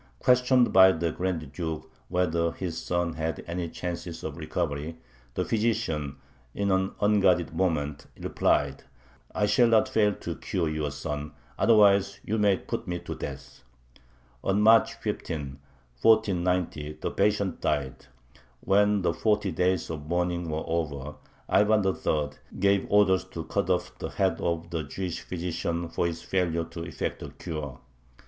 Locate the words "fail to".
9.87-10.37